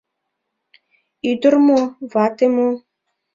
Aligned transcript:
Ӱдыр 1.29 1.53
мо, 1.67 1.79
вате 2.11 2.45
мо 2.55 2.67